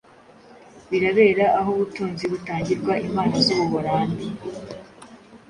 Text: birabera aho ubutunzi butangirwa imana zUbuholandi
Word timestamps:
birabera 0.89 1.45
aho 1.59 1.69
ubutunzi 1.73 2.23
butangirwa 2.31 2.93
imana 3.07 3.35
zUbuholandi 3.45 4.27